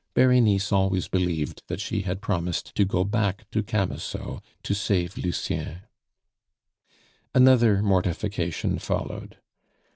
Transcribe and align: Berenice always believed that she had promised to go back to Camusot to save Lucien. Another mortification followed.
Berenice 0.15 0.71
always 0.71 1.07
believed 1.07 1.61
that 1.67 1.79
she 1.79 2.01
had 2.01 2.23
promised 2.23 2.73
to 2.73 2.85
go 2.85 3.03
back 3.03 3.47
to 3.51 3.61
Camusot 3.61 4.41
to 4.63 4.73
save 4.73 5.15
Lucien. 5.15 5.81
Another 7.35 7.83
mortification 7.83 8.79
followed. 8.79 9.37